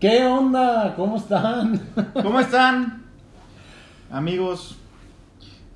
[0.00, 0.94] ¿Qué onda?
[0.94, 1.80] ¿Cómo están?
[2.22, 3.04] ¿Cómo están?
[4.10, 4.76] Amigos,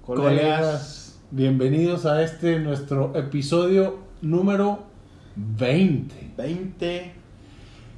[0.05, 1.19] colegas.
[1.31, 4.81] bienvenidos a este nuestro episodio número
[5.37, 6.33] 20.
[6.37, 7.15] 20.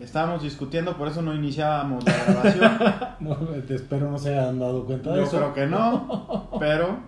[0.00, 2.78] Estábamos discutiendo, por eso no iniciábamos la grabación.
[3.20, 5.36] No, te espero no se hayan dado cuenta de Yo eso.
[5.36, 6.98] creo que no, pero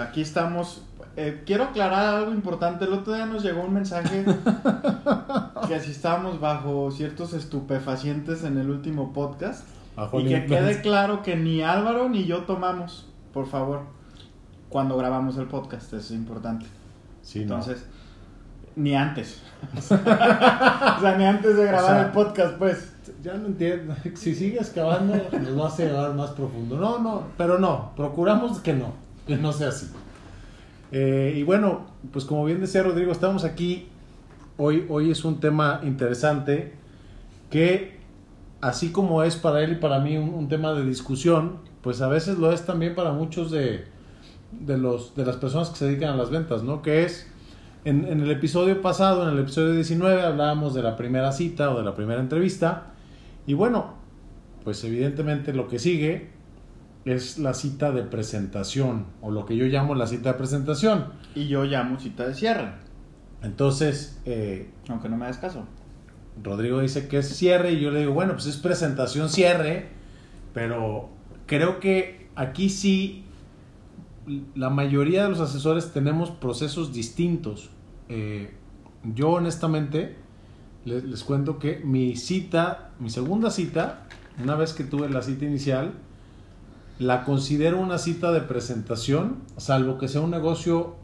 [0.00, 0.85] aquí estamos.
[1.16, 2.84] Eh, quiero aclarar algo importante.
[2.84, 4.24] El otro día nos llegó un mensaje
[5.68, 9.66] que si estábamos bajo ciertos estupefacientes en el último podcast.
[9.96, 10.72] Bajo Y que influencia.
[10.72, 13.80] quede claro que ni Álvaro ni yo tomamos, por favor,
[14.68, 15.86] cuando grabamos el podcast.
[15.86, 16.66] Eso es importante.
[17.22, 17.56] Sí, no.
[17.56, 17.86] Entonces,
[18.76, 19.40] ni antes.
[19.78, 22.92] o sea, ni antes de grabar O sea, el podcast, pues.
[23.22, 23.94] Ya no entiendo.
[24.14, 26.76] Si sigues cavando, nos vas a llevar más profundo.
[26.76, 27.92] No, no, pero no.
[27.96, 28.92] Procuramos que no.
[29.26, 29.88] Que no sea así.
[30.92, 33.88] Eh, y bueno, pues como bien decía Rodrigo, estamos aquí.
[34.56, 36.72] Hoy, hoy es un tema interesante
[37.50, 37.98] que,
[38.60, 42.38] así como es para él y para mí un, tema de discusión, pues a veces
[42.38, 43.84] lo es también para muchos de,
[44.52, 46.80] de, los, de las personas que se dedican a las ventas, ¿no?
[46.80, 47.30] Que es,
[47.84, 51.78] en, en el episodio pasado, en el episodio 19, hablábamos de la primera cita o
[51.78, 52.94] de la primera entrevista.
[53.46, 53.94] Y bueno,
[54.64, 56.35] pues evidentemente lo que sigue
[57.06, 61.06] es la cita de presentación, o lo que yo llamo la cita de presentación.
[61.36, 62.72] Y yo llamo cita de cierre,
[63.42, 65.66] Entonces, eh, aunque no me hagas caso.
[66.42, 69.88] Rodrigo dice que es cierre y yo le digo, bueno, pues es presentación cierre,
[70.52, 71.08] pero
[71.46, 73.24] creo que aquí sí
[74.56, 77.70] la mayoría de los asesores tenemos procesos distintos.
[78.08, 78.52] Eh,
[79.14, 80.16] yo honestamente
[80.84, 84.08] les, les cuento que mi cita, mi segunda cita,
[84.42, 85.94] una vez que tuve la cita inicial,
[86.98, 90.94] la considero una cita de presentación, salvo que sea un negocio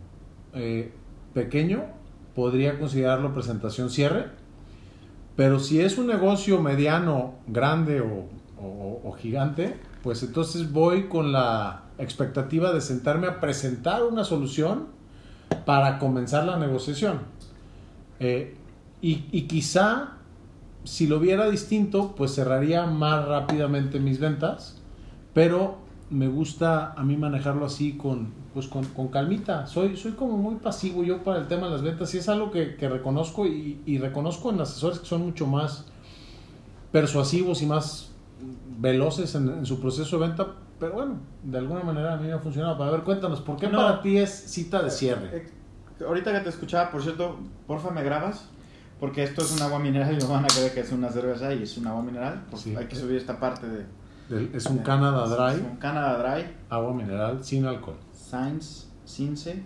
[0.55, 0.93] eh,
[1.35, 1.85] pequeño,
[2.35, 4.27] podría considerarlo presentación cierre.
[5.37, 8.27] Pero si es un negocio mediano, grande o,
[8.63, 14.87] o- gigante, pues entonces voy con la expectativa de sentarme a presentar una solución
[15.67, 17.21] para comenzar la negociación.
[18.19, 18.57] Eh,
[19.01, 20.15] y, y quizá,
[20.85, 24.81] si lo viera distinto, pues cerraría más rápidamente mis ventas,
[25.35, 25.79] pero
[26.13, 29.67] me gusta a mí manejarlo así con, pues con, con calmita.
[29.67, 32.51] Soy, soy como muy pasivo yo para el tema de las ventas y es algo
[32.51, 35.87] que, que reconozco y, y reconozco en asesores que son mucho más
[36.91, 38.11] persuasivos y más
[38.79, 40.47] veloces en, en su proceso de venta,
[40.79, 42.83] pero bueno, de alguna manera a mí me ha funcionado.
[42.83, 43.79] A ver, cuéntanos, ¿por qué No.
[43.79, 45.29] para ti es cita de cierre?
[45.37, 47.37] Eh, ahorita que te escuchaba, por cierto,
[47.67, 48.49] porfa, ¿me grabas?
[49.01, 51.55] Porque esto es un agua mineral y lo van a creer que es una cerveza
[51.55, 52.43] y es un agua mineral.
[52.51, 52.77] Porque Sí.
[52.77, 53.87] hay que subir esta parte de...
[54.55, 56.45] Es un Canada Es Dry, un Canada Dry.
[56.71, 59.63] agua mineral sin alcohol, Science, Cince.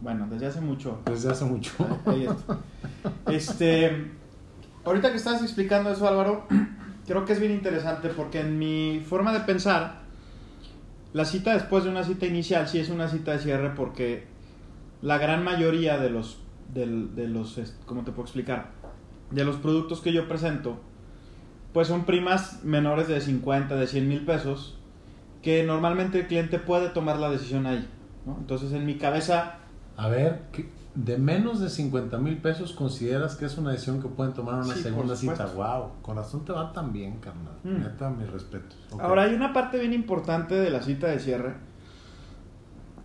[0.00, 0.98] Bueno, desde hace mucho.
[1.04, 1.72] desde hace mucho.
[2.06, 2.26] Ahí.
[3.28, 4.10] Este,
[4.84, 6.46] ahorita que estás explicando eso, Álvaro,
[7.06, 10.00] creo que es bien interesante porque en mi forma de pensar,
[11.12, 14.26] la cita después de una cita inicial sí es una cita de cierre porque
[15.02, 16.38] la gran mayoría de los,
[16.72, 18.70] del- de, los, es- ¿cómo te puedo explicar?
[19.30, 20.80] De los productos que yo presento,
[21.72, 24.78] pues son primas menores de 50, de 100 mil pesos,
[25.42, 27.88] que normalmente el cliente puede tomar la decisión ahí.
[28.26, 28.36] ¿no?
[28.38, 29.56] Entonces en mi cabeza
[29.96, 34.08] A ver, ¿qué- de menos de 50 mil pesos consideras que es una decisión que
[34.08, 35.46] pueden tomar una Sí, segunda cita?
[35.54, 37.54] Wow, corazón te va tan bien, carnal.
[37.62, 37.78] Mm.
[37.82, 38.76] Neta, mis respetos.
[38.98, 41.54] Ahora hay una parte bien importante de la cita de cierre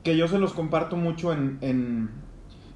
[0.03, 2.09] que yo se los comparto mucho en, en,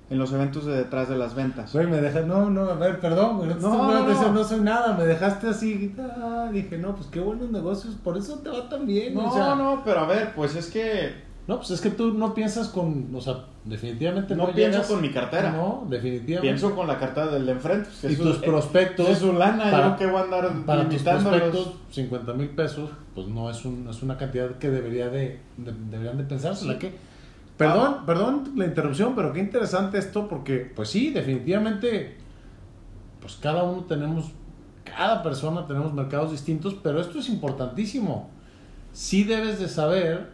[0.09, 1.71] en los eventos de detrás de las ventas.
[1.73, 4.43] Güey, me dejas, no, no, a ver, perdón, güey, no, te No, no, atención, no.
[4.43, 8.49] soy nada, me dejaste así, ah, dije, no, pues qué buenos negocios, por eso te
[8.49, 11.71] va tan bien, No, o sea, no, pero a ver, pues es que no, pues
[11.71, 15.11] es que tú no piensas con, o sea, definitivamente no, no, pienso llegas- con mi
[15.11, 15.51] cartera.
[15.51, 16.41] No, definitivamente.
[16.41, 17.89] Pienso con la cartera del de enfrente.
[18.01, 21.01] pues, y tus prospectos, Es su lana, para- yo que voy a andar para tus
[21.01, 25.73] prospectos, 50 mil pesos, pues no es, un, es una cantidad que debería de, de-
[25.89, 26.79] deberían de pensársela, Sí.
[26.79, 27.09] que...
[27.59, 28.03] Perdón, Ah.
[28.05, 32.15] perdón la interrupción, pero qué interesante esto, porque, pues sí, definitivamente,
[33.19, 34.31] pues cada uno tenemos,
[34.85, 38.29] cada persona tenemos mercados distintos, pero esto es importantísimo.
[38.93, 40.31] Sí debes de saber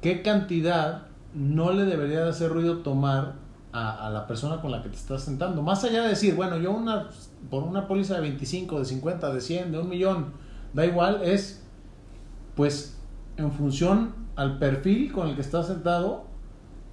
[0.00, 1.02] qué cantidad
[1.34, 3.34] no le debería de hacer ruido tomar
[3.74, 5.60] a, a la persona con la que te estás sentando.
[5.60, 7.08] Más allá de decir, bueno, yo una,
[7.50, 10.32] por una póliza de 25, de 50, de 100, de un millón,
[10.72, 11.62] da igual, es
[12.56, 12.98] pues
[13.36, 16.24] en función al perfil con el que estás sentado,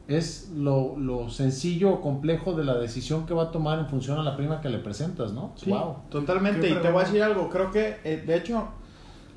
[0.08, 4.18] es lo, lo sencillo o complejo de la decisión que va a tomar en función
[4.20, 5.52] a la prima que le presentas, ¿no?
[5.56, 5.98] Sí, Wow.
[6.10, 6.68] totalmente.
[6.70, 7.50] Y te voy a decir algo.
[7.50, 8.68] Creo que, eh, de hecho,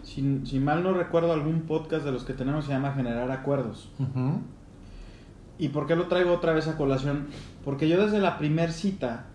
[0.02, 3.90] si, si mal no recuerdo, algún podcast de los que tenemos se llama Generar Acuerdos.
[5.58, 7.26] ¿Y por qué lo traigo otra vez a colación?
[7.64, 9.26] Porque yo desde la primer cita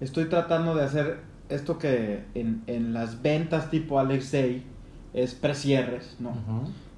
[0.00, 1.20] estoy tratando de hacer
[1.50, 4.64] esto que en, en las ventas tipo Alex Day
[5.12, 6.30] es precierres, ¿no?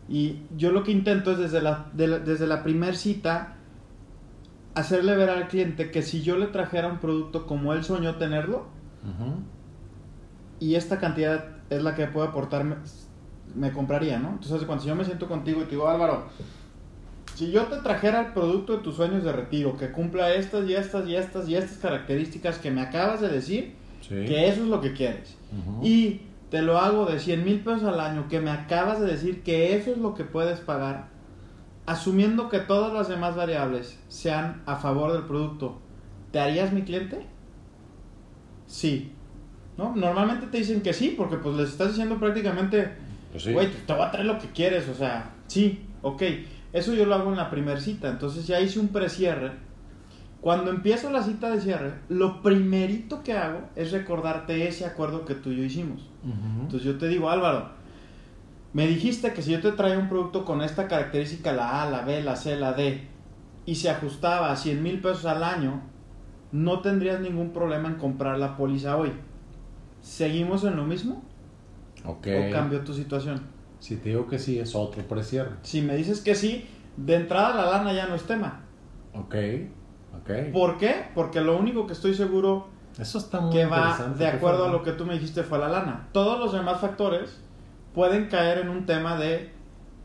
[0.09, 3.55] Y yo lo que intento es desde la, de la- desde la primer cita
[4.75, 8.67] hacerle ver al cliente que si yo le trajera un producto como él soñó tenerlo
[10.61, 12.65] y esta cantidad es la que puedo aportar,
[13.55, 14.31] me, compraría, ¿no?
[14.31, 16.25] Entonces cuando si yo me siento contigo y te digo, Álvaro,
[17.35, 20.75] si yo te trajera el producto de tus sueños de retiro que cumpla estas y
[20.75, 24.09] estas y estas y estas características que me acabas de decir, Sí.
[24.27, 25.37] que eso es lo que quieres.
[25.83, 26.23] Y
[26.53, 29.75] te lo hago de 100 mil pesos al año, que me acabas de decir que
[29.75, 31.07] eso es lo que puedes pagar,
[31.87, 35.79] asumiendo que todas las demás variables sean a favor del producto,
[36.31, 37.27] ¿te harías mi cliente?
[38.67, 39.13] Sí.
[39.79, 39.97] ¿No?
[39.97, 42.97] Normalmente te dicen que sí, porque pues les estás diciendo prácticamente,
[43.31, 43.55] Pues sí.
[43.55, 46.23] güey, te voy a traer lo que quieres, o sea, sí, ok.
[46.75, 49.53] Eso yo lo hago en la primera cita, entonces ya hice un precierre.
[50.43, 55.37] Cuando empiezo la cita de cierre, lo primerito que hago es recordarte ese acuerdo que
[55.37, 56.11] tú y yo hicimos.
[56.25, 56.63] Ujú.
[56.63, 57.69] Entonces yo te digo, Álvaro,
[58.73, 62.03] me dijiste que si yo te traía un producto con esta característica, la A, la
[62.03, 63.07] B, la C, la D,
[63.67, 65.81] y se ajustaba a 100 mil pesos al año,
[66.51, 69.13] no tendrías ningún problema en comprar la póliza hoy.
[70.01, 71.23] ¿Seguimos en lo mismo
[72.05, 72.27] Ok.
[72.27, 73.41] o cambió tu situación?
[73.79, 75.53] Si te digo que sí, es otro precierre.
[75.63, 76.67] Si me dices que sí,
[76.97, 78.63] de entrada la lana ya no es tema.
[79.15, 79.37] Ok.
[80.53, 81.07] ¿Por qué?
[81.15, 82.69] Porque lo único que estoy seguro
[82.99, 85.69] Eso está muy que va de acuerdo a lo que tú me dijiste fue la
[85.69, 86.09] lana.
[86.13, 87.41] Todos los demás factores
[87.95, 89.53] pueden caer en un tema de,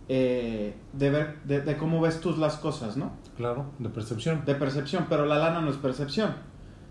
[0.09, 3.11] eh, de ver de, de cómo ves tú las cosas, ¿no?
[3.37, 4.43] Claro, de percepción.
[4.45, 6.31] De percepción, pero la lana no es percepción.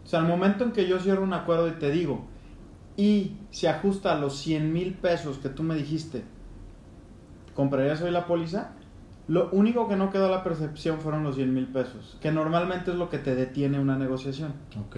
[0.05, 2.25] O sea, al momento en que yo cierro un acuerdo y te digo,
[2.97, 6.25] y se ajusta a los 100 mil pesos que tú me dijiste,
[7.55, 8.73] ¿comprarías hoy la póliza?
[9.29, 12.93] Lo único que no quedó a la percepción fueron los 100 mil pesos, que normalmente
[12.93, 14.53] es lo que te detiene una negociación.
[14.87, 14.97] Ok.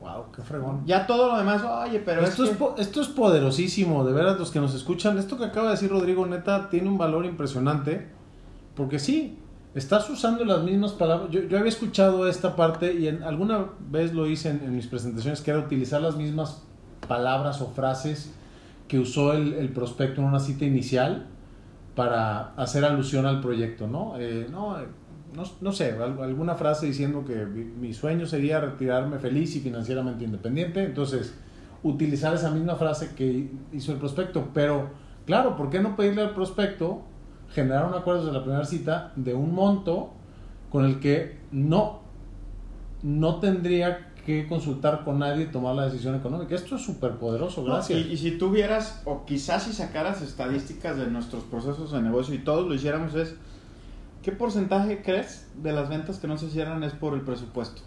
[0.00, 0.82] Wow, qué fregón.
[0.86, 4.12] Ya todo lo demás, oye, pero esto, es es que- po- esto es poderosísimo, de
[4.12, 5.18] veras los que nos escuchan.
[5.18, 8.08] Esto que acaba de decir Rodrigo, neta, tiene un valor impresionante.
[8.74, 9.38] Porque sí,
[9.74, 11.30] estás usando las mismas palabras.
[11.30, 14.86] Yo, yo había escuchado esta parte y en, alguna vez lo hice en, en mis
[14.86, 16.62] presentaciones, que era utilizar las mismas
[17.06, 18.32] palabras o frases
[18.88, 21.26] que usó el, el prospecto en una cita inicial
[21.94, 24.14] para hacer alusión al proyecto, ¿no?
[24.18, 24.86] Eh, no, eh,
[25.60, 30.24] no, sé, al- alguna frase diciendo que mi, mi sueño sería retirarme feliz y financieramente
[30.24, 30.84] independiente.
[30.84, 31.34] Entonces,
[31.82, 34.48] utilizar esa misma frase que hizo el prospecto.
[34.54, 34.90] Pero,
[35.26, 37.02] claro, ¿por qué no pedirle al prospecto
[37.50, 40.12] generar un acuerdo desde la primera cita de un monto
[40.70, 42.00] con el que no,
[43.02, 46.54] no tendría que consultar con nadie y tomar la decisión económica?
[46.54, 47.98] Esto es súper poderoso, No, gracias.
[47.98, 52.38] y, y si tuvieras, o quizás si sacaras estadísticas de nuestros procesos de negocio y
[52.38, 53.34] todos lo hiciéramos, es
[54.22, 57.82] ¿qué porcentaje crees de las ventas que no se cierran es por el presupuesto?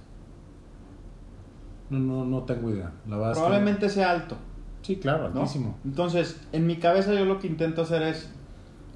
[1.90, 2.92] No, no, no tengo idea.
[3.08, 4.38] La verdad es que- Probablemente sea alto.
[4.82, 5.42] Sí, claro, ¿no?
[5.42, 5.78] altísimo.
[5.86, 8.30] Entonces, en mi cabeza yo lo que intento hacer es,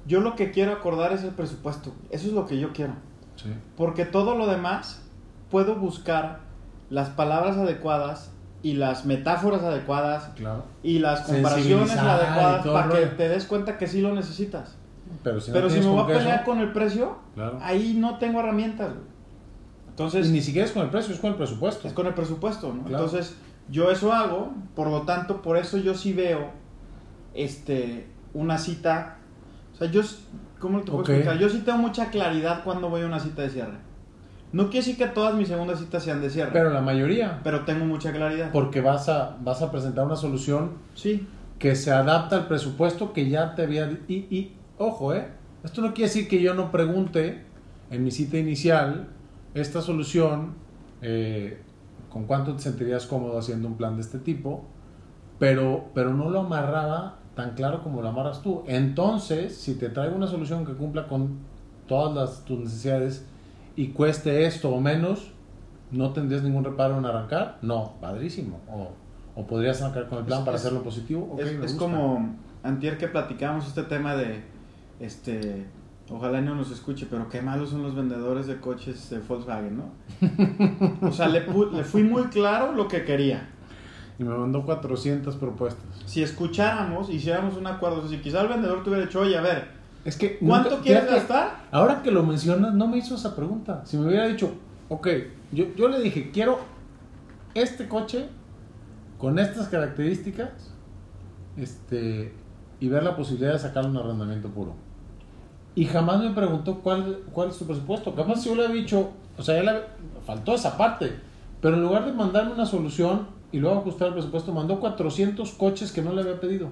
[0.06, 1.92] yo lo que quiero acordar es el presupuesto.
[2.10, 2.94] Eso es lo que yo quiero.
[3.36, 3.48] Sí.
[3.76, 5.02] Porque todo lo demás
[5.50, 6.40] puedo buscar
[6.90, 8.32] las palabras adecuadas
[8.62, 10.64] y las metáforas adecuadas Claro.
[10.82, 14.76] y las comparaciones adecuadas para que te des cuenta que sí lo necesitas.
[15.22, 17.58] Pero si, no Pero si tienes me voy a pelear con el precio, Claro.
[17.62, 18.88] ahí no tengo herramientas.
[18.88, 19.06] güey.
[19.90, 21.88] Entonces, y ni siquiera es con el precio, es con el presupuesto.
[21.88, 22.84] es con el presupuesto, ¿no?
[22.84, 23.04] Claro.
[23.04, 23.36] Entonces,
[23.70, 26.50] yo eso hago, por lo tanto, por eso yo sí veo
[27.34, 29.16] este una cita.
[29.74, 30.02] O sea, yo,
[30.58, 31.38] ¿cómo te puedo explicar?
[31.38, 33.78] Yo sí tengo mucha claridad cuando voy a una cita de cierre.
[34.52, 37.40] No quiere decir que todas mis segundas citas sean de cierre, Pero la mayoría.
[37.44, 38.50] pero tengo mucha claridad.
[38.52, 41.26] Porque vas a, vas a presentar una solución Sí,
[41.58, 43.90] que se adapta al presupuesto que ya te había...
[44.08, 45.28] Y, y ojo, ¿eh?
[45.64, 47.42] Esto no quiere decir que yo no pregunte
[47.90, 49.08] en mi cita inicial
[49.54, 50.54] esta solución,
[51.02, 51.60] eh,
[52.10, 54.64] con cuánto te sentirías cómodo haciendo un plan de este tipo,
[55.38, 58.62] pero, pero no lo amarraba tan claro como lo amarras tú.
[58.66, 61.38] Entonces, si te traigo una solución que cumpla con
[61.86, 63.26] todas las, tus necesidades
[63.82, 65.30] y cueste esto o menos,
[65.90, 67.58] ¿no tendrías ningún reparo en arrancar?
[67.62, 68.60] No, padrísimo.
[68.70, 68.90] O,
[69.40, 71.28] o podrías arrancar con el plan Es- para es- hacerlo positivo.
[71.32, 74.42] Ok, es, es como antier que platicábamos este tema de,
[75.00, 75.66] este,
[76.10, 81.08] ojalá no nos escuche, pero qué malos son los vendedores de coches de Volkswagen, ¿no?
[81.08, 83.48] O sea, le, pu- le fui muy claro lo que quería.
[84.18, 85.84] Y me mandó 400 propuestas.
[86.04, 89.38] Si escucháramos, hiciéramos un acuerdo, o sea, si quizá el vendedor te hubiera dicho, oye,
[89.38, 89.77] a ver,
[90.08, 90.38] Es que...
[90.38, 91.64] ¿cuánto nunca- quieres gastar?
[91.70, 93.82] Ahora que lo mencionas, no me hizo esa pregunta.
[93.84, 94.54] Si me hubiera dicho,
[94.88, 95.06] ok,
[95.52, 96.60] yo, yo le dije, quiero
[97.52, 98.26] este coche
[99.18, 100.48] con estas características
[101.58, 102.32] este,
[102.80, 104.72] y ver la posibilidad de sacarle un arrendamiento puro.
[105.74, 108.14] Y jamás me preguntó cuál, cuál es su presupuesto.
[108.36, 109.80] Si yo le había dicho, o sea, ya le
[110.24, 111.20] faltó esa parte.
[111.60, 115.92] Pero en lugar de mandarme una solución y luego ajustar el presupuesto, mandó 400 coches
[115.92, 116.68] que no le había pedido.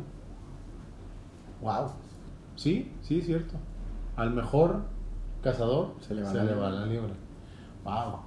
[1.60, 1.90] Wow.
[2.56, 3.54] Sí, sí, cierto.
[4.16, 4.82] Al mejor
[5.42, 7.12] cazador Se le va se la le va la liebre.
[7.84, 8.20] Wow.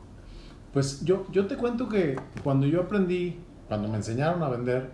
[0.71, 4.91] Pues yo, yo te cuento que cuando yo aprendí, cuando me enseñaron a vender,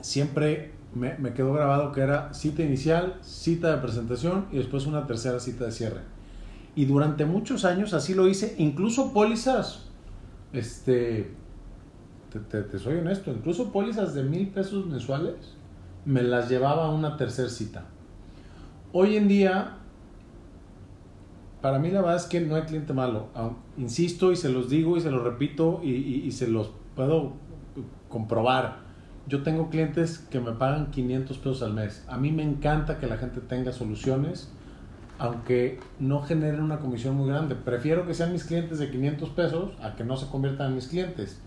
[0.00, 5.06] siempre me, me quedó grabado que era cita inicial, cita de presentación y después una
[5.06, 6.00] tercera cita de cierre.
[6.74, 9.86] Y durante muchos años así lo hice, incluso pólizas,
[10.52, 11.30] este,
[12.32, 15.34] te, te- te soy honesto, incluso pólizas de mil pesos mensuales,
[16.04, 17.84] me las llevaba a una tercera cita.
[18.92, 19.76] Hoy en día,
[21.60, 23.28] para mí la verdad es que no hay cliente malo.
[23.78, 27.32] Insisto y se los digo y se los repito y, y- y se los puedo
[28.08, 28.80] comprobar.
[29.28, 32.04] Yo tengo clientes que me pagan 500 pesos al mes.
[32.08, 34.50] A mí me encanta que la gente tenga soluciones,
[35.18, 37.54] aunque no generen una comisión muy grande.
[37.54, 40.88] Prefiero que sean mis clientes de 500 pesos a que no se conviertan en mis
[40.88, 41.40] clientes.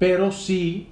[0.00, 0.88] Pero sí,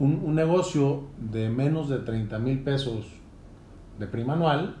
[0.00, 3.06] un, negocio de menos de 30 mil pesos
[3.98, 4.76] de prima anual,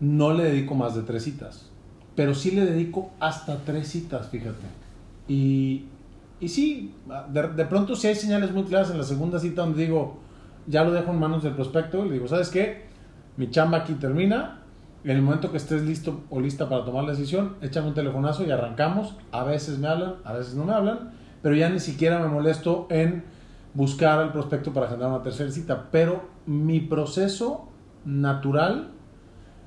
[0.00, 1.70] no le dedico más de tres citas.
[2.14, 4.66] Pero sí le dedico hasta tres citas, fíjate.
[5.28, 5.86] Y,
[6.40, 6.94] y sí,
[7.32, 10.18] de, de pronto sí hay señales muy claras en la segunda cita donde digo,
[10.66, 12.84] ya lo dejo en manos del prospecto, le digo, ¿sabes qué?
[13.36, 14.58] Mi chamba aquí termina.
[15.04, 18.44] En el momento que estés listo o lista para tomar la decisión, échame un telefonazo
[18.44, 19.16] y arrancamos.
[19.32, 21.10] A veces me hablan, a veces no me hablan,
[21.42, 23.24] pero ya ni siquiera me molesto en
[23.74, 25.88] buscar al prospecto para generar una tercera cita.
[25.90, 27.68] Pero mi proceso
[28.04, 28.90] natural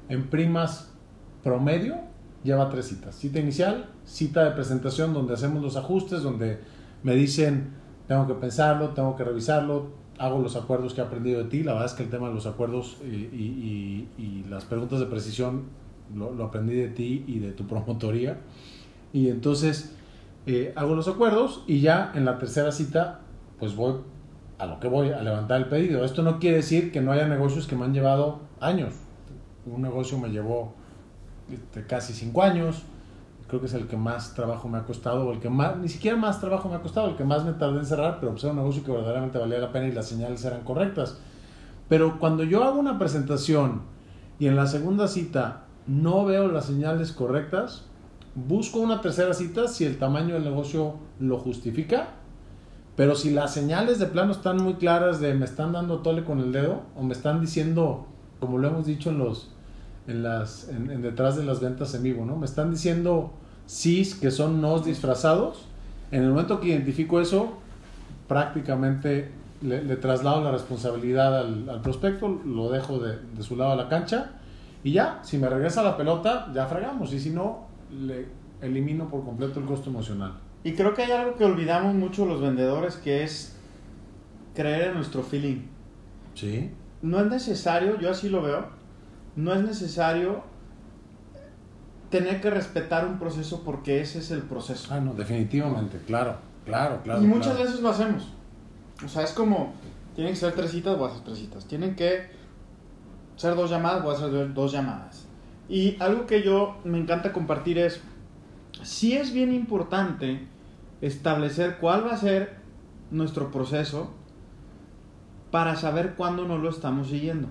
[0.10, 0.94] en primas
[1.44, 1.96] promedio
[2.44, 3.16] lleva tres citas.
[3.16, 6.60] Cita inicial, cita de presentación donde hacemos los ajustes, donde
[7.04, 7.72] me dicen,
[8.08, 9.88] tengo que pensarlo, tengo que revisarlo,
[10.20, 11.64] hago los acuerdos que he aprendido de ti.
[11.64, 14.08] La verdad es que el tema de los acuerdos y,
[14.50, 15.64] las preguntas de precisión
[16.16, 18.38] lo, lo aprendí de ti y de tu promotoría.
[19.12, 19.96] Y entonces
[20.46, 23.22] eh, hago los acuerdos y ya en la tercera cita,
[23.66, 23.96] pues voy
[24.58, 26.06] a lo que voy, a levantar el pedido.
[26.06, 28.94] Esto no quiere decir que no haya negocios que me han llevado años.
[29.66, 30.74] Un negocio me llevó
[31.52, 32.84] este, casi cinco años.
[33.48, 35.88] Creo que es el que más trabajo me ha costado, o el que más, ni
[35.88, 38.44] siquiera más trabajo me ha costado, el que más me tardé en cerrar, pero pues
[38.44, 41.20] era un negocio que verdaderamente valía la pena y las señales eran correctas.
[41.88, 43.82] Pero cuando yo hago una presentación
[44.40, 47.86] y en la segunda cita no veo las señales correctas,
[48.34, 52.16] busco una tercera cita si el tamaño del negocio lo justifica.
[52.96, 56.40] Pero si las señales de plano están muy claras de me están dando tole con
[56.40, 58.06] el dedo o me están diciendo,
[58.40, 59.52] como lo hemos dicho en los
[60.08, 62.36] en las en, detrás de las ventas en vivo, ¿no?
[62.38, 63.34] Me están diciendo
[63.66, 65.68] sís que son nos disfrazados.
[66.12, 67.54] En el momento que identifico eso,
[68.28, 73.72] prácticamente le, le traslado la responsabilidad al, al prospecto, lo dejo de, de su lado
[73.72, 74.32] a la cancha
[74.86, 78.28] y ya, si me regresa la pelota, ya fregamos y si no, le
[78.62, 80.34] elimino por completo el costo emocional.
[80.66, 83.56] Y creo que hay algo que olvidamos mucho los vendedores que es
[84.56, 85.62] creer en nuestro feeling.
[86.34, 86.72] Sí.
[87.04, 88.66] No es necesario, yo así lo veo,
[89.36, 90.44] no es necesario
[92.10, 94.92] tener que respetar un proceso porque ese es el proceso.
[94.92, 97.22] Ah, no, definitivamente, claro, claro, claro.
[97.22, 97.66] y muchas claro.
[97.66, 98.34] veces lo hacemos.
[99.06, 99.76] O sea, es como,
[100.16, 101.68] tienen que ser tres citas, voy a hacer tres citas.
[101.68, 102.24] Tienen que
[103.36, 105.28] ser dos llamadas, voy a hacer dos llamadas.
[105.70, 108.02] Y algo que yo me encanta compartir es,
[108.82, 110.55] sí es bien importante
[111.02, 112.58] establecer cuál va a ser
[113.12, 114.14] nuestro proceso
[115.52, 117.48] para saber cuándo no lo estamos siguiendo.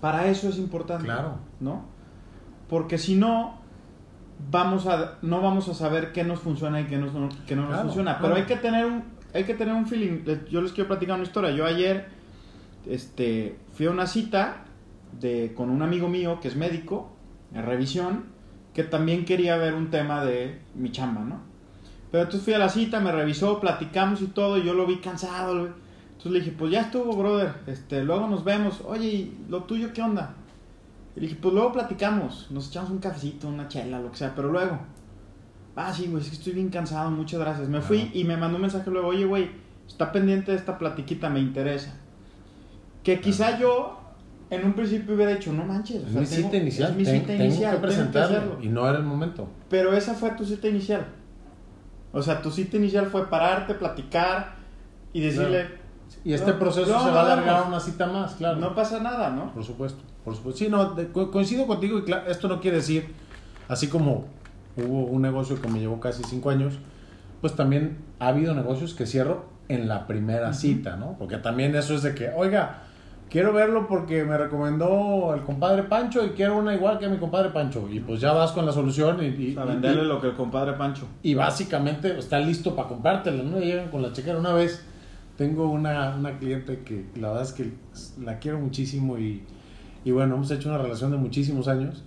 [0.00, 1.04] Para eso es importante.
[1.04, 1.38] Claro.
[1.60, 1.84] ¿No?
[2.68, 3.58] Porque si no,
[4.50, 7.12] vamos a, no vamos a saber qué nos funciona y qué, nos,
[7.46, 8.18] qué no nos funciona.
[8.18, 8.34] claro.
[8.34, 9.04] Pero hay que tener un,
[9.34, 10.24] hay que tener un feeling.
[10.50, 11.50] Yo les quiero platicar una historia.
[11.50, 12.08] Yo ayer
[12.86, 14.64] este, fui a una cita
[15.20, 17.12] de, con un amigo mío que es médico,
[17.54, 18.24] en revisión,
[18.74, 21.40] que también quería ver un tema de mi chamba, ¿no?
[22.10, 24.96] Pero entonces fui a la cita, me revisó, platicamos y todo, y yo lo vi
[24.96, 25.54] cansado.
[25.54, 25.70] lo vi-
[26.12, 28.80] Entonces le dije, pues ya estuvo, brother, este, luego nos vemos.
[28.86, 30.34] Oye, ¿y lo tuyo qué onda?
[31.14, 34.34] Y le dije, pues luego platicamos, nos echamos un cafecito, una chela, lo que sea,
[34.34, 34.78] pero luego.
[35.74, 37.68] Ah, sí, güey, es que estoy bien cansado, muchas gracias.
[37.68, 38.10] Me fui Ajá.
[38.14, 39.50] y me mandó un mensaje luego, oye, güey,
[39.86, 41.94] está pendiente de esta platiquita, me interesa.
[43.02, 44.00] Que quizá yo
[44.50, 47.04] en un principio hubiera dicho, no manches, o sea, mi tengo- cita inicial, es mi
[47.04, 49.48] cita inicial, tengo que presentarlo y no era el momento.
[49.68, 51.06] Pero esa fue tu cita inicial.
[52.16, 54.54] O sea, tu cita inicial fue pararte, platicar
[55.12, 55.66] y decirle,
[56.24, 57.68] Y este No, proceso no, se va a alargar no.
[57.68, 58.56] una cita más, claro.
[58.58, 59.52] no pasa nada, ¿no?
[59.52, 60.58] Por supuesto, por supuesto.
[60.60, 63.12] Sí, no, de- co- coincido contigo y claro, esto no quiere decir,
[63.68, 64.24] así como
[64.76, 66.74] hubo un negocio que me llevó casi cinco años,
[67.40, 70.58] pues también ha habido negocios que cierro en la primera Ujú.
[70.58, 71.16] cita, ¿no?
[71.18, 72.82] Porque también eso es de que, oiga,
[73.30, 77.50] quiero verlo porque me recomendó el compadre Pancho y quiero una igual que mi compadre
[77.50, 77.88] Pancho.
[77.90, 80.28] Y pues ya vas con la solución y, y, A y- venderle y- lo que
[80.28, 81.06] el compadre Pancho.
[81.22, 83.58] y básicamente está listo para comprártela, ¿no?
[83.58, 84.38] Llegan con la chequera.
[84.38, 84.84] Una vez
[85.36, 87.72] tengo una, una cliente que la verdad es que
[88.22, 89.44] la quiero muchísimo y,
[90.04, 92.04] y bueno, hemos hecho una relación de muchísimos años,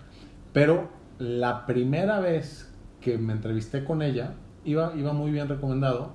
[0.54, 2.72] pero la primera vez
[3.02, 4.34] que me entrevisté con ella,
[4.66, 6.12] iba, iba muy bien recomendado.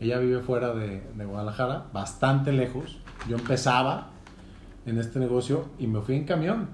[0.00, 2.98] Ella vive fuera de, de Guadalajara, bastante lejos.
[3.28, 4.10] Yo empezaba
[4.86, 6.68] en este negocio y me fui en camión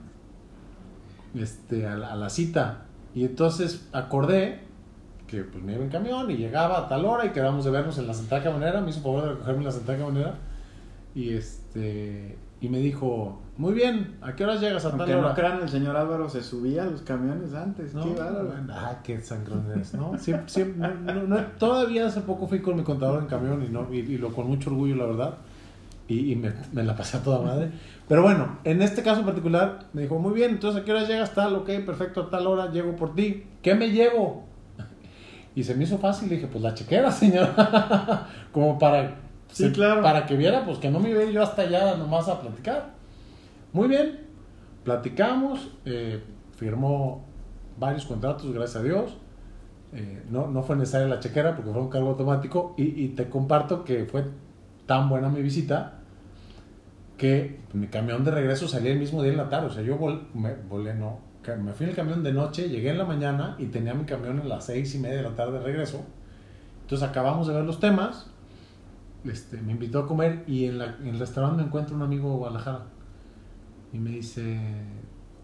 [1.35, 2.85] este, a, la, a la cita.
[3.15, 4.61] Y entonces acordé
[5.27, 7.99] que pues me iba en camión y llegaba a tal hora y quedamos de vernos
[7.99, 8.81] en la central camionera.
[8.81, 10.35] Me hizo favor de recogerme en la central camionera.
[11.15, 15.27] Y este y me dijo, muy bien, ¿a qué horas llegas a Aunque tal no
[15.29, 15.35] hora?
[15.37, 17.95] crean, el señor Álvaro se subía a los camiones antes.
[17.95, 18.53] No, Qué bárbaro.
[18.73, 20.19] ah, qué sangrón eres, ¿no?
[20.19, 23.69] Siempre, siempre- no, no, no, todavía hace poco fui con mi contador en camión y,
[23.69, 25.35] no, y, y lo con mucho orgullo, la verdad.
[26.09, 27.71] Y, y me, me la pasé a toda madre.
[28.09, 31.05] Pero bueno, en este caso en particular, me dijo, muy bien, entonces a qué hora
[31.07, 33.45] llegas tal, ok, perfecto, a tal hora llego por ti.
[33.63, 34.47] ¿Qué me llevo?
[35.55, 38.27] Y se me hizo fácil, le dije, pues la chequera, señora.
[38.53, 39.17] Como para,
[39.51, 40.03] Sí, claro.
[40.03, 42.91] para que viera, pues que no me iba yo hasta allá nomás a platicar.
[43.73, 44.21] Muy bien,
[44.85, 46.23] platicamos, eh,
[46.57, 47.27] firmó
[47.79, 49.17] varios contratos, gracias a Dios.
[49.93, 53.29] Eh, no, no fue necesaria la chequera porque fue un cargo automático y, y te
[53.29, 54.25] comparto que fue
[54.87, 55.98] tan buena mi visita
[57.19, 59.69] que mi camión de regreso salía el mismo día en la tarde.
[59.69, 61.21] O sea, yo volé, no,
[61.63, 64.41] me fui en el camión de noche, llegué en la mañana y tenía mi camión
[64.41, 66.05] a las seis y media de la tarde de regreso.
[66.83, 68.29] Entonces acabamos de ver los temas,
[69.25, 72.31] este, me invitó a comer y en, la- en el restaurante me encuentro un amigo
[72.31, 72.87] de Guadalajara
[73.93, 74.59] y me dice,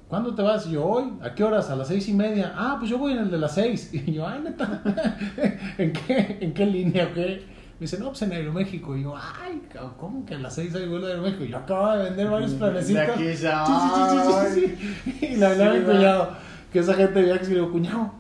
[0.09, 0.67] ¿cuándo te vas?
[0.67, 1.71] Y yo, hoy, ¿a qué horas?
[1.71, 2.53] A las seis y media.
[2.57, 3.91] Ah, pues yo voy en el de las seis.
[4.07, 4.83] Y yo, ay, neta,
[5.79, 7.45] ¿en qué, ¿en qué línea qué?
[7.81, 8.97] Me dice, no, pues en Aeroméxico.
[8.97, 9.63] Y yo, ay,
[9.99, 11.45] ¿cómo que a las seis hay vuelo de Aeroméxico?
[11.45, 13.17] Yo acababa de vender varios planecitos.
[13.17, 14.19] Sí, sí, sí,
[14.55, 15.27] sí, sí, sí.
[15.27, 16.29] Y le hablaba a mi cuñado,
[16.73, 18.13] que esa gente y le digo, cuñado,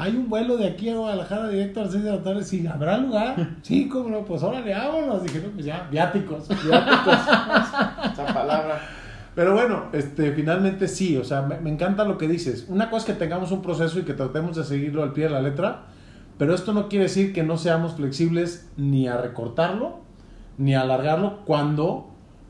[0.00, 2.44] hay un vuelo de aquí a Guadalajara directo a las 6 de la tarde.
[2.44, 3.48] Sí, ¿habrá lugar?
[3.62, 5.22] Sí, cómo no, pues órale, vámonos.
[5.24, 6.46] Dije, no, pues ya, viáticos.
[6.64, 7.14] Viáticos.
[7.14, 8.80] Esa palabra.
[9.34, 12.66] Pero bueno, este, finalmente sí, o sea, me, me encanta lo que dices.
[12.68, 15.30] Una cosa es que tengamos un proceso y que tratemos de seguirlo al pie de
[15.30, 15.82] la letra,
[16.38, 19.98] pero esto no quiere decir que no seamos flexibles ni a recortarlo,
[20.56, 22.08] ni a alargarlo cuando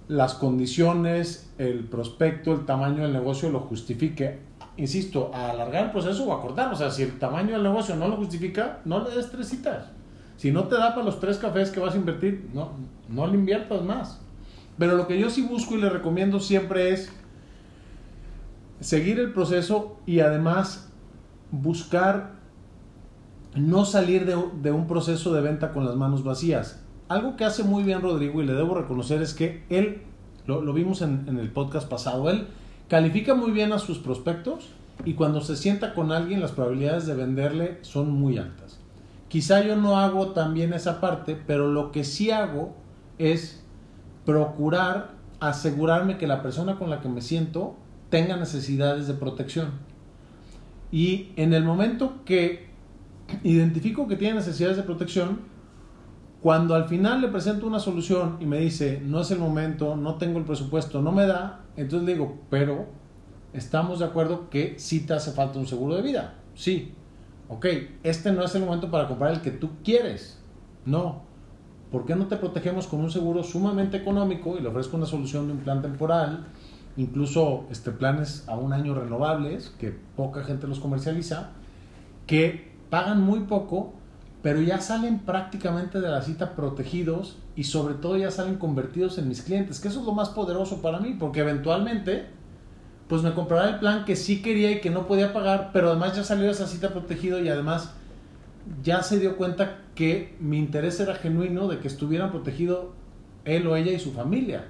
[0.08, 4.40] las condiciones, el prospecto, el tamaño del negocio lo justifique.
[4.76, 6.74] Insisto, a alargar el proceso o a cortarlo.
[6.74, 9.90] O sea, si el tamaño del negocio no lo justifica, no le des tres citas.
[10.36, 12.70] Si no te da para los tres cafés que vas a invertir, no,
[13.08, 14.20] no le inviertas más.
[14.78, 17.10] Pero lo que yo sí busco y le recomiendo siempre es
[18.80, 20.90] seguir el proceso y además
[21.50, 22.37] buscar
[23.58, 26.82] no salir de, un proceso de venta con las manos vacías.
[27.08, 30.02] Algo que hace muy bien Rodrigo y le debo reconocer es que él,
[30.46, 32.46] lo, lo vimos en, en el podcast pasado, él
[32.88, 34.70] califica muy bien a sus prospectos
[35.04, 38.78] y cuando se sienta con alguien las probabilidades de venderle son muy altas.
[39.28, 42.74] Quizá yo no hago también esa parte, pero lo que sí hago
[43.18, 43.62] es
[44.24, 47.76] procurar asegurarme que la persona con la que me siento
[48.10, 49.72] tenga necesidades de protección.
[50.90, 52.67] Y en el momento que
[53.42, 55.40] identifico que tiene necesidades de protección,
[56.42, 60.14] cuando al final le presento una solución y me dice, no es el momento, no
[60.16, 62.86] tengo el presupuesto, no me da, entonces le digo, pero
[63.52, 66.34] estamos de acuerdo que sí te hace falta un seguro de vida.
[66.54, 66.94] Sí.
[67.48, 67.66] Ok,
[68.02, 70.38] este no es el momento para comprar el que tú quieres.
[70.84, 71.22] No.
[71.90, 75.46] ¿Por qué no te protegemos con un seguro sumamente económico y le ofrezco una solución
[75.46, 76.46] de un plan temporal?
[76.96, 81.52] Incluso este, planes a un año renovables, que poca gente los comercializa,
[82.26, 83.94] que pagan muy poco,
[84.42, 89.28] pero ya salen prácticamente de la cita protegidos y sobre todo ya salen convertidos en
[89.28, 92.26] mis clientes, que eso es lo más poderoso para mí, porque eventualmente
[93.08, 96.14] pues me comprará el plan que sí quería y que no podía pagar, pero además
[96.14, 97.94] ya salió de esa cita protegido y además
[98.82, 102.92] ya se dio cuenta que mi interés era genuino de que estuvieran protegido
[103.44, 104.66] él o ella y su familia.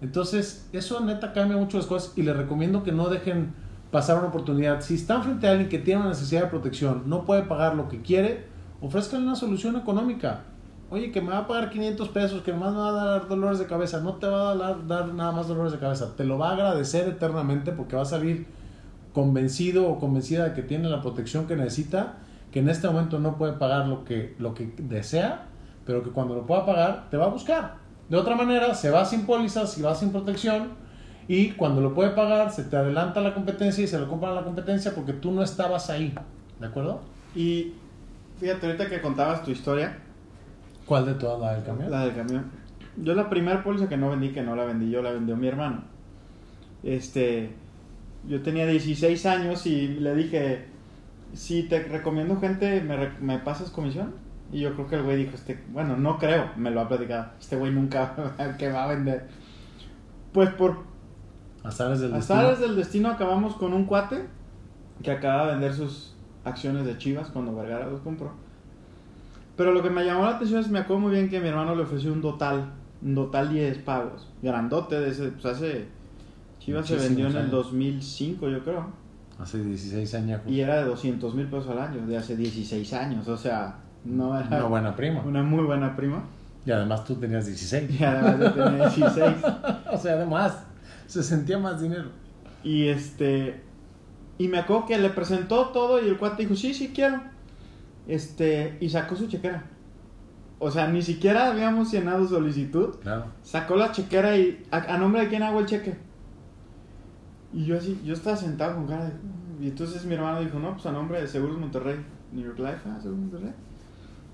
[0.00, 3.54] Entonces, eso neta cambia mucho las cosas y les recomiendo que no dejen
[3.94, 4.80] pasar una oportunidad.
[4.80, 7.88] Si están frente a alguien que tiene una necesidad de protección, no puede pagar lo
[7.88, 8.44] que quiere,
[8.80, 10.40] ofrezcan una solución económica.
[10.90, 13.60] Oye, que me va a pagar 500 pesos, que más me va a dar dolores
[13.60, 14.00] de cabeza.
[14.00, 16.16] No te va a dar, nada más dolores de cabeza.
[16.16, 18.48] Te lo va a agradecer eternamente porque va a salir
[19.12, 22.14] convencido o convencida de que tiene la protección que necesita,
[22.50, 25.46] que en este momento no puede pagar lo que, lo que desea,
[25.86, 27.76] pero que cuando lo pueda pagar, te va a buscar.
[28.08, 30.70] De otra manera, se va sin pólizas, se va sin protección,
[31.26, 34.36] y cuando lo puede pagar, se te adelanta la competencia y se lo compran a
[34.36, 36.14] la competencia porque tú no estabas ahí.
[36.60, 37.00] ¿De acuerdo?
[37.34, 37.72] Y
[38.38, 39.98] fíjate, ahorita que contabas tu historia,
[40.86, 41.90] ¿Cuál de todas la del camión?
[41.90, 42.50] la del camión,
[42.96, 45.48] Yo la primera póliza que no vendí, que no la vendí yo, la vendió mi
[45.48, 45.82] hermano.
[46.82, 47.50] Este,
[48.28, 50.66] yo tenía 16 años y le dije,
[51.32, 54.12] si te recomiendo gente, ¿me, me pasas comisión?
[54.52, 57.32] Y yo creo que el güey dijo, este, bueno, no creo, me lo ha platicado,
[57.40, 58.14] este güey nunca
[58.58, 59.26] que va a vender.
[60.32, 60.93] Pues por
[61.64, 62.38] Azares del destino.
[62.40, 64.26] azares del destino acabamos con un cuate
[65.02, 68.32] que acaba de vender sus acciones de Chivas cuando Vergara los compró.
[69.56, 71.74] Pero lo que me llamó la atención es, me acuerdo muy bien que mi hermano
[71.74, 72.72] le ofreció un total,
[73.02, 75.86] un total 10 pagos, grandote de ese, pues hace,
[76.58, 77.50] Chivas se vendió en el años.
[77.50, 78.86] 2005 yo creo,
[79.38, 80.40] Hace 16 años.
[80.46, 84.38] y era de 200 mil pesos al año, de hace 16 años, o sea, no
[84.38, 85.22] era Una buena prima.
[85.22, 86.22] una muy buena prima,
[86.66, 87.90] Y además tú tenías 16.
[88.00, 89.36] y además yo tenía 16.
[89.92, 90.58] o sea, además,
[91.06, 92.10] se sentía más dinero.
[92.62, 93.62] Y este.
[94.38, 97.20] Y me acuerdo que le presentó todo y el cuate dijo, sí, sí quiero.
[98.06, 98.76] Este.
[98.80, 99.64] Y sacó su chequera.
[100.58, 102.96] O sea, ni siquiera habíamos llenado solicitud.
[103.00, 103.26] Claro.
[103.42, 104.64] Sacó la chequera y.
[104.70, 105.96] ¿A, a nombre de quién hago el cheque?
[107.52, 109.12] Y yo así, yo estaba sentado con cara de.
[109.60, 111.96] Y entonces mi hermano dijo, no, pues a nombre de Seguros Monterrey.
[112.32, 113.52] New York Life, ah, Seguros Monterrey.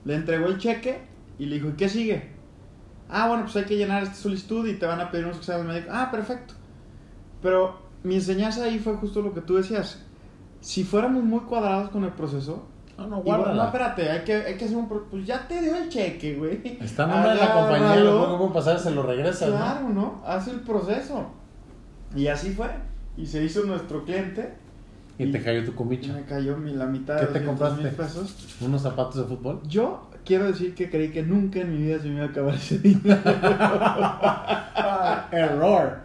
[0.05, 1.03] Le entregó el cheque
[1.39, 2.31] y le dijo, ¿y qué sigue?
[3.09, 5.67] Ah, bueno, pues hay que llenar esta solicitud y te van a pedir unos exámenes
[5.67, 5.93] médicos.
[5.95, 6.55] Ah, perfecto.
[7.43, 10.03] Pero mi enseñanza ahí fue justo lo que tú decías.
[10.61, 12.67] Si fuéramos muy cuadrados con el proceso,
[12.99, 13.55] No, no, guárdala.
[13.55, 14.89] no, espérate, hay que, hay que hacer un...
[14.89, 16.79] Pues ya te dio el cheque, güey.
[16.83, 19.57] Está en nombre de la compañía, lo puede pasar se lo regresas, ¿no?
[19.57, 20.23] Claro, ¿no?
[20.27, 21.27] Hace el proceso.
[22.15, 22.69] Y así fue.
[23.17, 24.55] Y se hizo nuestro cliente.
[25.19, 26.13] Y te cayó tu comicha.
[26.13, 28.03] me cayó mi, la mitad ¿Qué de te 200 mil compraste?
[28.03, 28.57] pesos.
[28.61, 29.61] ¿Unos zapatos de fútbol?
[29.67, 32.55] Yo quiero decir que creí que nunca en mi vida se me iba a acabar
[32.55, 33.19] ese dinero.
[35.33, 36.01] Error.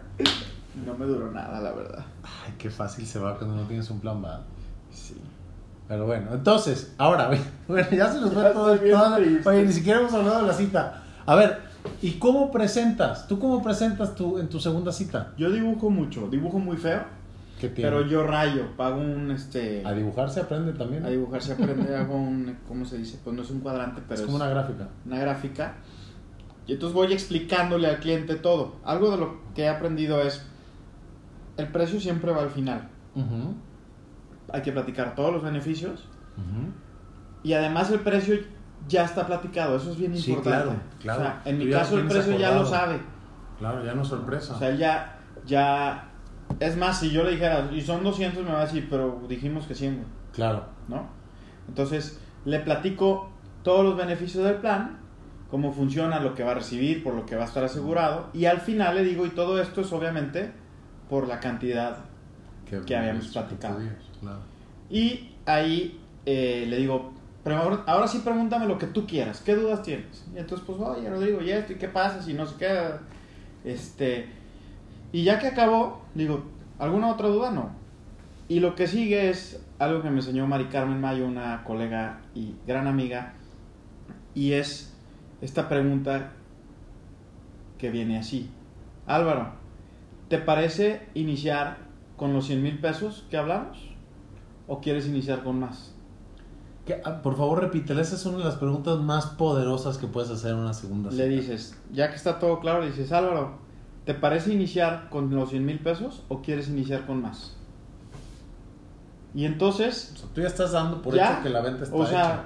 [0.84, 2.04] No me duró nada, la verdad.
[2.22, 4.42] Ay, qué fácil se va cuando no tienes un plan va.
[4.90, 5.16] Sí.
[5.88, 7.30] Pero bueno, entonces, ahora,
[7.68, 8.76] bueno, ya se nos fue todo.
[8.76, 9.48] triste.
[9.48, 11.02] Oye, ni siquiera hemos hablado de la cita.
[11.24, 11.58] A ver,
[12.02, 13.26] ¿y cómo presentas?
[13.28, 15.32] ¿Tú cómo presentas tu, en tu segunda cita?
[15.38, 17.02] Yo dibujo mucho, dibujo muy feo,
[17.60, 17.90] ¿Qué tiene?
[17.90, 21.04] pero yo rayo, pago un este A dibujar se aprende también.
[21.06, 23.18] a dibujar se aprende, hago un ¿cómo se dice?
[23.24, 24.88] Pues no es un cuadrante, pero es es, como una gráfica.
[25.06, 25.74] una gráfica.
[26.66, 28.74] Y entonces voy explicándole al cliente todo.
[28.84, 30.44] Algo de lo que he aprendido es
[31.56, 32.88] el precio siempre va al final.
[34.52, 36.08] Hay que platicar todos los beneficios
[37.42, 38.36] y además el precio
[38.88, 40.64] ya está platicado, eso es bien Sí, importante.
[40.66, 41.20] claro, claro.
[41.20, 43.00] O sea, en mi caso el precio ya lo sabe.
[43.58, 44.54] Claro, ya no es sorpresa.
[44.54, 46.08] O sea, ya, ya,
[46.60, 49.66] es más, si yo le dijera, y son 200, me va a decir, pero dijimos
[49.66, 50.64] que 100, güey", claro.
[50.88, 51.06] ¿no?
[51.68, 53.30] Entonces, le platico
[53.62, 54.98] todos los beneficios del plan,
[55.50, 58.44] cómo funciona, lo que va a recibir, por lo que va a estar asegurado, y
[58.44, 60.52] al final le digo, y todo esto es obviamente
[61.08, 61.98] por la cantidad.
[62.68, 63.78] Que habíamos platicado.
[64.20, 64.40] claro.
[64.90, 67.12] Y ahí eh, le digo,
[67.44, 70.26] pero ahora sí pregúntame lo que tú quieras, ¿qué dudas tienes?
[70.34, 71.72] Y entonces, pues, oye, Rodrigo, ¿y esto?
[71.72, 73.02] ¿Y qué pasa si no se queda?
[73.64, 74.26] Este,
[75.12, 76.44] y ya que acabó, digo,
[76.80, 77.52] ¿alguna otra duda?
[77.52, 77.70] No.
[78.48, 82.56] Y lo que sigue es algo que me enseñó Mari Carmen Mayo, una colega y
[82.66, 83.34] gran amiga,
[84.34, 84.92] y es
[85.40, 86.32] esta pregunta
[87.78, 88.50] que viene así.
[89.06, 89.52] Álvaro,
[90.28, 91.78] ¿te parece iniciar
[92.16, 93.78] con los 100 mil pesos que hablamos?
[94.68, 95.92] ¿O quieres iniciar con más?
[96.84, 97.00] ¿Qué?
[97.04, 98.00] Ah, Por favor, repítela.
[98.00, 101.16] Esa es una de las preguntas más poderosas que puedes hacer en una segunda Le
[101.16, 101.26] cita.
[101.28, 103.58] dices, ya que está todo claro, le dices, Álvaro,
[104.04, 107.56] ¿te parece iniciar con los 100 mil pesos o quieres iniciar con más?
[109.34, 111.94] Y entonces, O sea, tú ya estás dando por Ya, hecho que la venta está
[111.94, 112.44] o sea, hecha.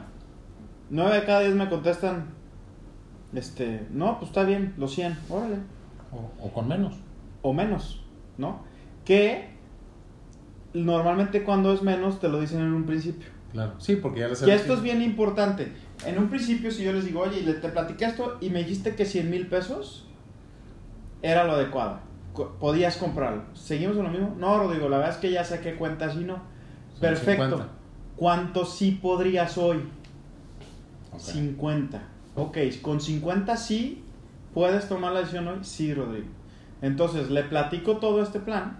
[0.90, 2.31] 9 de cada 10 me contestan,
[3.33, 5.57] este, no, pues está bien, los 100, órale.
[6.12, 6.95] O, o con menos.
[7.42, 8.03] O menos,
[8.38, 8.62] ¿no?
[9.05, 9.50] Que
[10.72, 13.29] normalmente cuando es menos te lo dicen en un principio.
[13.53, 13.72] Claro.
[13.79, 15.72] Sí, porque ya les Que esto es bien importante.
[16.07, 18.94] En un principio, si yo les digo, oye, le- te platiqué esto y me dijiste
[18.94, 20.07] que 100 mil pesos
[21.22, 21.98] era lo adecuado,
[22.61, 23.42] podías comprarlo.
[23.55, 24.37] ¿Seguimos en lo mismo?
[24.38, 26.37] No, Rodrigo, la verdad es que ya saqué cuentas y no.
[26.92, 27.44] Son Perfecto.
[27.44, 27.68] 50.
[28.16, 29.79] ¿Cuánto sí podrías hoy?
[31.12, 31.18] Ok.
[31.20, 32.03] 50.
[32.37, 34.05] Ok, con 50 sí
[34.55, 35.59] puedes tomar la decisión hoy.
[35.62, 36.29] Sí, Rodrigo.
[36.83, 38.79] Entonces le platico todo este plan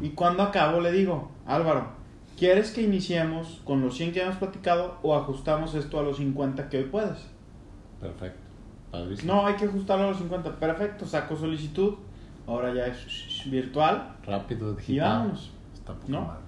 [0.00, 1.88] y cuando acabo le digo, Álvaro,
[2.36, 6.68] ¿quieres que iniciemos con los 100 que hemos platicado o ajustamos esto a los 50
[6.68, 7.26] que hoy puedes?
[8.00, 8.40] Perfecto.
[8.90, 9.34] Padrísimo.
[9.34, 10.56] No, hay que ajustarlo a los 50.
[10.58, 11.94] Perfecto, saco solicitud.
[12.46, 14.16] Ahora ya es virtual.
[14.24, 15.08] Rápido, Y digital.
[15.18, 15.52] vámonos.
[15.74, 16.40] Está madre.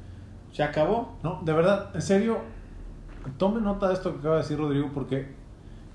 [0.52, 1.18] Se acabó.
[1.22, 2.38] No, de verdad, en serio,
[3.36, 5.34] tome nota de esto que acaba de decir Rodrigo, porque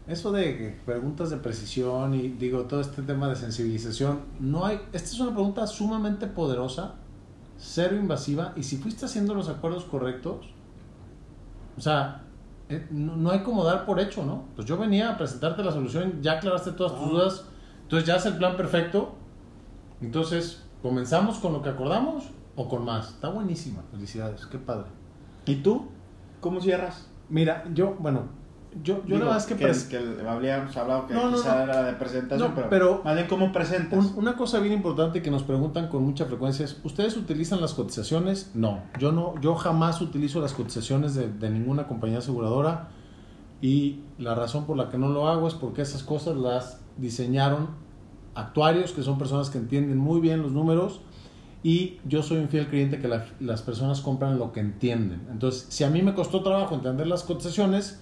[0.07, 5.09] eso de preguntas de precisión y digo, todo este tema de sensibilización, no hay, esta
[5.09, 6.95] es una pregunta sumamente poderosa,
[7.57, 10.47] cero invasiva, y si fuiste haciendo los acuerdos correctos,
[11.77, 12.21] o sea,
[12.69, 14.45] eh, no, no hay como dar por hecho, ¿no?
[14.55, 17.09] Pues yo venía a presentarte la solución, ya aclaraste todas tus Ah.
[17.09, 17.45] dudas,
[17.83, 19.15] entonces ya es el plan perfecto.
[20.01, 23.09] Entonces, ¿comenzamos con lo que acordamos o con más?
[23.09, 24.87] Está buenísima, felicidades, qué padre.
[25.45, 25.87] ¿Y tú?
[26.41, 27.07] ¿Cómo cierras?
[27.29, 28.23] Mira, yo, bueno,
[28.83, 29.55] yo, yo Digo, la verdad es que...
[29.55, 31.63] que, pres- que habríamos hablado que No, no, quizá no.
[31.63, 33.97] era de presentación, pero, pero- más bien cómo presentas.
[33.97, 37.73] Un- una cosa bien importante que nos preguntan con mucha frecuencia es, ¿ustedes utilizan las
[37.73, 38.51] cotizaciones?
[38.53, 42.89] No, yo no, yo jamás utilizo las cotizaciones de, de ninguna compañía aseguradora
[43.61, 47.69] y la razón por la que no lo hago es porque esas cosas las diseñaron
[48.33, 51.01] actuarios, que son personas que entienden muy bien los números
[51.63, 55.25] y yo soy un fiel creyente que la- las personas compran lo que entienden.
[55.31, 58.01] Entonces, si a mí me costó trabajo entender las cotizaciones,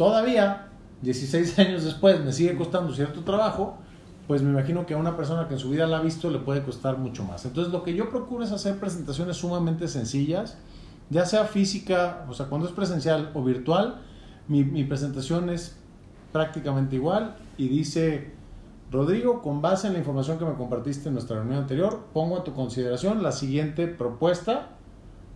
[0.00, 0.68] todavía,
[1.02, 3.76] 16 años después, me sigue costando cierto trabajo,
[4.26, 6.38] pues me imagino que a una persona que en su vida la ha visto le
[6.38, 7.44] puede costar mucho más.
[7.44, 10.56] Entonces lo que yo procuro es hacer presentaciones sumamente sencillas,
[11.10, 14.00] ya sea física, o sea, cuando es presencial o virtual,
[14.48, 15.76] mi, mi presentación es
[16.32, 18.32] prácticamente igual y dice,
[18.90, 22.44] Rodrigo, con base en la información que me compartiste en nuestra reunión anterior, pongo a
[22.44, 24.68] tu consideración la siguiente propuesta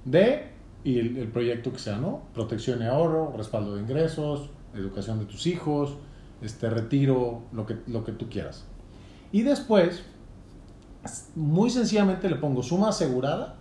[0.07, 0.54] de
[0.85, 2.23] y el, proyecto que sea, ¿no?
[2.35, 5.95] Protección y ahorro, respaldo de ingresos, educación de tus hijos,
[6.43, 8.65] este retiro, lo que, lo que tú quieras.
[9.33, 10.05] Y después,
[11.35, 13.57] muy sencillamente le pongo suma asegurada.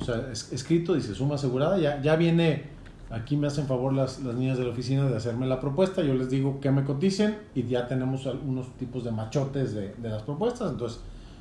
[0.00, 1.78] O sea, es- escrito dice suma asegurada.
[1.78, 2.64] Ya, ya viene,
[3.10, 6.02] aquí me hacen favor las, las niñas de la oficina de hacerme la propuesta.
[6.02, 10.08] Yo les digo que me coticen y ya tenemos algunos tipos de machotes de, de
[10.10, 10.70] las propuestas.
[10.72, 11.00] Entonces,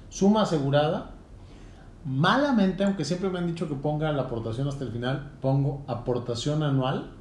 [0.09, 1.11] suma asegurada.
[2.05, 6.61] Malamente, aunque siempre me han dicho que ponga la aportación hasta el final, pongo aportación
[6.63, 7.11] anual.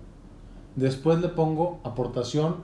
[0.75, 2.57] Después le pongo aportación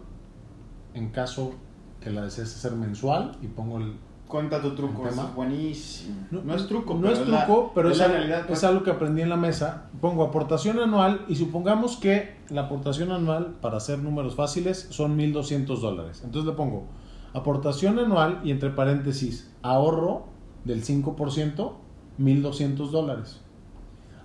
[0.95, 1.53] en caso
[2.01, 3.95] que la desees hacer mensual y pongo el...
[4.27, 6.17] Cuenta tu truco, es buenísimo.
[6.31, 8.45] No, es truco, no pero es la- truco, pero es, la algo, realidad.
[8.47, 8.59] pues.
[8.59, 9.85] es algo que aprendí en la mesa.
[10.03, 15.81] Pongo aportación anual y supongamos que la aportación anual, para hacer números fáciles, son 1.200
[15.81, 16.21] dólares.
[16.25, 16.85] Entonces le pongo
[17.33, 20.27] aportación anual y entre paréntesis ahorro
[20.65, 21.73] del 5%,
[22.19, 23.41] 1.200 dólares.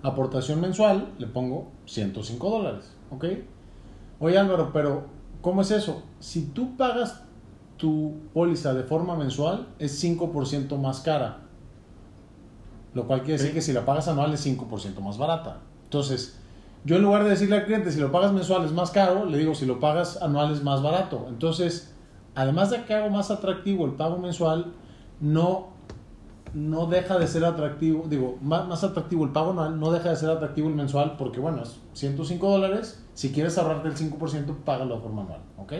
[0.02, 2.92] Aportación mensual, le pongo 105 dólares.
[3.10, 3.24] ¿Ok?
[4.20, 5.04] Oye Álvaro, pero
[5.40, 6.02] ¿cómo es eso?
[6.20, 7.22] Si tú pagas
[7.76, 11.38] tu póliza de forma mensual, es 5% más cara.
[12.94, 13.54] Lo cual quiere decir Sí.
[13.54, 15.58] que si la pagas anual es 5% más barata.
[15.84, 16.38] Entonces,
[16.84, 19.38] yo en lugar de decirle al cliente si lo pagas mensual es más caro, le
[19.38, 21.26] digo si lo pagas anual es más barato.
[21.28, 21.92] Entonces,
[22.34, 24.72] además de que hago más atractivo el pago mensual,
[25.20, 25.68] no,
[26.54, 30.16] no deja de ser atractivo, digo, más, más atractivo el pago anual, no deja de
[30.16, 33.04] ser atractivo el mensual porque, bueno, es 105 dólares.
[33.14, 35.40] Si quieres ahorrarte el 5%, págalo de forma anual.
[35.58, 35.72] ¿Ok?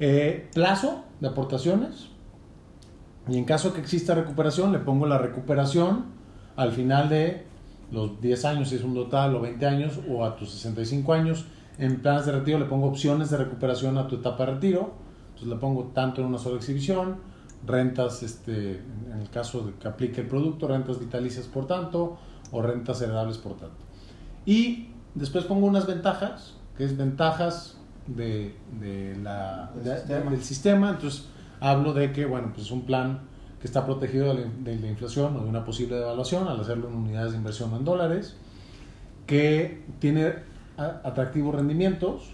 [0.00, 2.08] Eh, plazo de aportaciones.
[3.28, 6.06] Y en caso que exista recuperación, le pongo la recuperación
[6.56, 7.46] al final de
[7.92, 11.46] los 10 años, si es un total, o 20 años, o a tus 65 años.
[11.78, 14.92] En planes de retiro le pongo opciones de recuperación a tu etapa de retiro.
[15.28, 17.16] Entonces le pongo tanto en una sola exhibición,
[17.66, 18.78] rentas, este,
[19.12, 22.16] en el caso de que aplique el producto, rentas vitalicias por tanto,
[22.50, 23.76] o rentas heredables por tanto.
[24.46, 30.30] Y después pongo unas ventajas, que es ventajas de, de la, Del de- sistema.
[30.30, 30.90] del sistema.
[30.90, 31.26] Entonces
[31.60, 33.20] hablo de que, bueno, pues es un plan
[33.60, 36.88] que está protegido de la, de la inflación o de una posible devaluación al hacerlo
[36.88, 38.36] en unidades de inversión en dólares,
[39.26, 40.32] que tiene
[40.76, 42.30] atractivos rendimientos,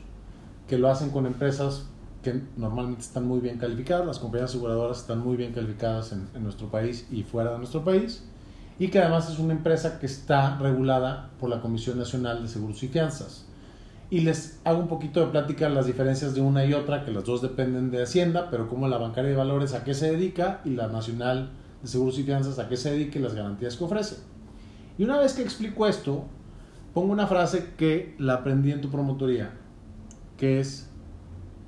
[0.68, 1.86] que lo hacen con empresas
[2.24, 6.68] que normalmente están muy bien calificadas, las compañías aseguradoras están muy bien calificadas en, nuestro
[6.68, 8.24] país y fuera de nuestro país,
[8.78, 12.82] y que además es una empresa que está regulada por la Comisión Nacional de Seguros
[12.82, 13.46] y Fianzas.
[14.10, 17.24] Y les hago un poquito de plática las diferencias de una y otra, que las
[17.24, 20.70] dos dependen de Hacienda, pero como la bancaria de valores a qué se dedica y
[20.70, 21.50] la Nacional
[21.82, 24.16] de Seguros y Fianzas a qué se dedica y las garantías que ofrece.
[24.98, 26.24] Y una vez que explico esto,
[26.94, 29.52] pongo una frase que la aprendí en tu promotoría,
[30.36, 30.88] que es,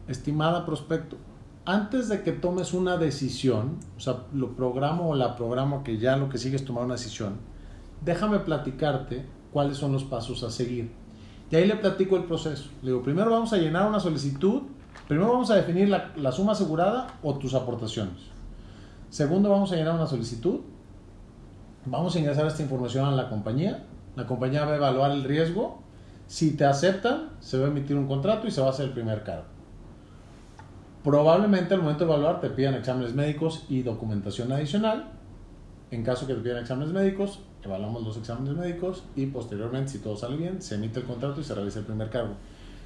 [0.09, 1.17] estimada prospecto,
[1.65, 6.17] antes de que tomes una decisión, o sea, lo programo o la programo que ya
[6.17, 7.39] lo que sigue es tomar una decisión,
[8.05, 10.93] déjame platicarte cuáles son los pasos a seguir.
[11.51, 12.71] Y ahí le platico el proceso.
[12.83, 14.63] Le digo, primero vamos a llenar una solicitud,
[15.09, 18.37] primero vamos a definir la, la suma asegurada o tus aportaciones.
[19.11, 20.61] Segundo, vamos a llenar una solicitud,
[21.85, 25.81] vamos a ingresar esta información a la compañía, la compañía va a evaluar el riesgo,
[26.27, 28.93] si te aceptan, se va a emitir un contrato y se va a hacer el
[28.93, 29.56] primer cargo.
[31.07, 35.13] Probablemente al momento de evaluar te pidan exámenes médicos y documentación adicional.
[35.93, 40.17] En caso que te pidan exámenes médicos, evaluamos los exámenes médicos y posteriormente, si todo
[40.17, 42.35] sale bien, se emite el contrato y se realiza el primer cargo.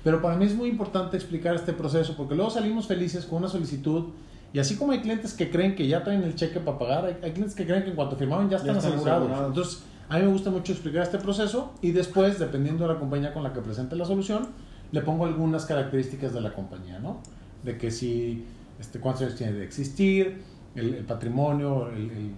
[0.05, 3.49] Pero para mí es muy importante explicar este proceso porque luego salimos felices con una
[3.49, 4.09] solicitud
[4.53, 7.17] y así como hay clientes que creen que ya traen el cheque para pagar, hay,
[7.23, 9.23] hay clientes que creen que en cuanto firmaron ya están, están asegurados.
[9.23, 9.49] asegurados.
[9.49, 13.33] Entonces, A mí me gusta mucho explicar este proceso y después, dependiendo de la compañía
[13.33, 14.49] con la que presente la solución,
[14.93, 17.23] le pongo algunas características de la compañía, ¿no?
[17.62, 18.44] De que si,
[18.79, 20.42] este, cuántos años tiene de existir,
[20.75, 22.33] el, el patrimonio, el,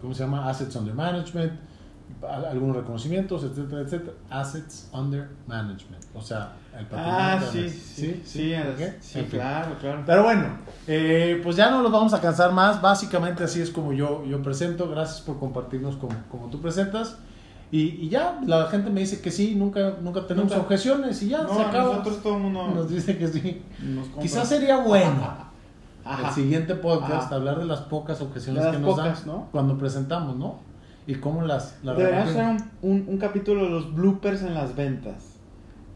[0.00, 0.48] ¿cómo se llama?
[0.48, 1.52] Assets under management,
[2.22, 4.12] algunos reconocimientos, etcétera, etcétera.
[4.30, 7.18] Assets under management, o sea, el patrimonio.
[7.18, 8.54] Ah, sí, sí, sí,
[9.00, 10.02] sí, claro, claro.
[10.04, 10.48] Pero bueno,
[10.86, 12.82] eh, pues ya no los vamos a cansar más.
[12.82, 14.88] Básicamente así es como yo, yo presento.
[14.88, 17.16] Gracias por compartirnos como, como tú presentas.
[17.70, 20.62] Y, y ya, la gente me dice que sí, nunca, nunca tenemos Nunca.
[20.62, 21.90] objeciones y ya No, se acaba.
[21.96, 23.62] nosotros todo el mundo Nos dice que sí.
[24.20, 25.22] Quizás sería bueno
[26.04, 26.28] Ajá.
[26.28, 27.34] el siguiente podcast Ajá.
[27.34, 29.48] hablar de las pocas objeciones las que nos pocas, dan ¿no?
[29.52, 30.56] cuando presentamos, ¿no?
[31.06, 32.44] Y cómo las, las Deberíamos hacer
[32.82, 35.34] un, un, un capítulo de los bloopers en las ventas.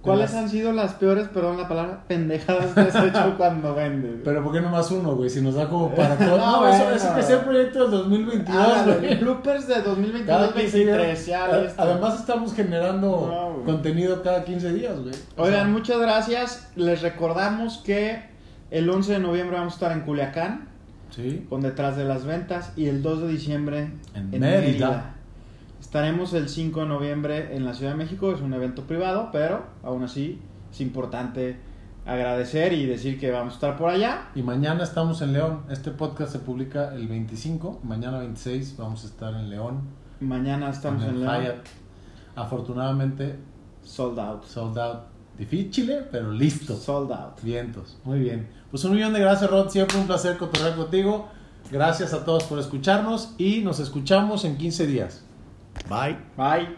[0.03, 4.17] ¿Cuáles las- han sido las peores, perdón la palabra, pendejadas que has hecho cuando vendes?
[4.25, 5.31] Pero ¿por qué nomás uno, güey?
[5.31, 6.37] Si nos da como para todo.
[6.39, 9.15] No, No, eso, ese que sea el proyecto del 2022, Ah, güey.
[9.21, 10.97] bloopers de Cada 2022 15 días.
[10.97, 11.83] 2023 ya A- listo.
[11.83, 15.15] Además estamos generando No, contenido cada 15 días, güey.
[15.37, 16.69] O Oigan, sea, muchas gracias.
[16.77, 18.25] Les recordamos que
[18.71, 20.69] el 11 de noviembre vamos a estar en Culiacán,
[21.11, 21.47] Sí.
[21.49, 24.61] con Detrás de las Ventas, y el 2 de diciembre En en, Mérida.
[24.61, 25.15] Mérida.
[25.83, 29.65] Estaremos el 5 de noviembre en la Ciudad de México, es un evento privado, pero
[29.83, 30.39] aún así
[30.71, 31.57] es importante
[32.07, 34.29] agradecer y decir que vamos a estar por allá.
[34.37, 35.65] Y mañana estamos en León.
[35.69, 37.81] Este podcast se publica el 25.
[37.83, 39.81] Mañana 26 vamos a estar en León.
[40.21, 41.43] Mañana estamos en en León.
[41.43, 41.67] Hyatt.
[42.37, 43.41] Afortunadamente,
[43.83, 44.45] Sold out.
[44.45, 45.01] sold out.
[45.37, 46.77] Difícil, pero listo.
[46.77, 47.43] Sold out.
[47.43, 47.99] Vientos.
[48.05, 48.49] Muy bien.
[48.71, 49.69] Pues un millón de gracias, Rod.
[49.69, 51.27] Siempre un placer cotorrear contigo.
[51.73, 55.25] Gracias a todos por escucharnos y nos escuchamos en 15 días.
[55.89, 56.19] Bye.
[56.37, 56.77] Bye.